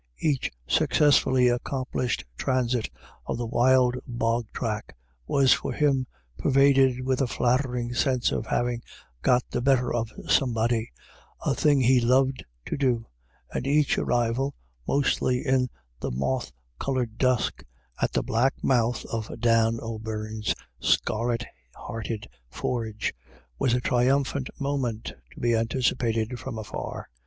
[0.17, 2.89] Each successfully accomplished transit
[3.27, 4.93] of the wild bog tract
[5.27, 6.07] was for him
[6.39, 8.81] pervaded with a flattering sense of having
[9.21, 10.91] "got the better of" somebody—
[11.45, 13.05] a thing he loved to do—
[13.53, 14.55] and each arrival,
[14.87, 15.65] mostly in
[15.99, 16.19] GOT THE BETTER OF.
[16.19, 17.63] 109 the moth coloured dusk,
[18.01, 21.45] at the black mouth of Dan s O'Beirne's scarlet
[21.75, 23.13] hearted forge
[23.59, 27.07] was a triumphant s, moment to be anticipated from afar.